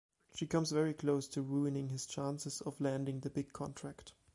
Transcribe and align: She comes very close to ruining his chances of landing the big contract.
She 0.33 0.47
comes 0.47 0.71
very 0.71 0.95
close 0.95 1.27
to 1.27 1.43
ruining 1.43 1.89
his 1.89 2.07
chances 2.07 2.61
of 2.61 2.81
landing 2.81 3.19
the 3.19 3.29
big 3.29 3.53
contract. 3.53 4.13